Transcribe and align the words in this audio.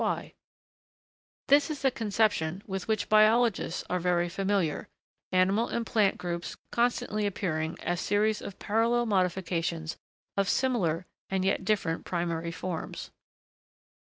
]This 1.49 1.69
is 1.69 1.85
a 1.85 1.91
conception 1.91 2.63
with, 2.65 2.87
which 2.87 3.07
biologists 3.07 3.83
are 3.87 3.99
very 3.99 4.29
familiar, 4.29 4.87
animal 5.31 5.67
and 5.67 5.85
plant 5.85 6.17
groups 6.17 6.57
constantly 6.71 7.27
appearing 7.27 7.77
as 7.81 8.01
series 8.01 8.41
of 8.41 8.57
parallel 8.57 9.05
modifications 9.05 9.97
of 10.35 10.49
similar 10.49 11.05
and 11.29 11.45
yet 11.45 11.63
different 11.63 12.03
primary 12.03 12.49
forms. 12.49 13.11